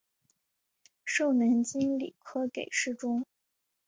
[1.05, 3.23] 授南京礼科给事中。